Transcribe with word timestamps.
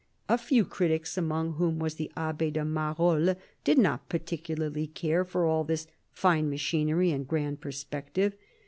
A 0.27 0.39
few 0.39 0.65
critics, 0.65 1.15
among 1.15 1.57
whom 1.57 1.77
was 1.77 1.93
the 1.93 2.11
Abb6 2.17 2.53
de 2.53 2.65
Marolles, 2.65 3.35
did 3.63 3.77
not 3.77 4.09
particularly 4.09 4.87
care 4.87 5.23
for 5.23 5.45
all 5.45 5.63
this 5.63 5.85
"fine 6.09 6.49
machinery 6.49 7.11
and 7.11 7.27
grand 7.27 7.61
perspective." 7.61 8.35